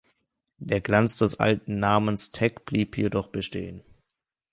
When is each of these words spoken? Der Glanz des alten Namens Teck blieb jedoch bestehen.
Der 0.57 0.81
Glanz 0.81 1.19
des 1.19 1.39
alten 1.39 1.77
Namens 1.77 2.31
Teck 2.31 2.65
blieb 2.65 2.97
jedoch 2.97 3.27
bestehen. 3.27 3.83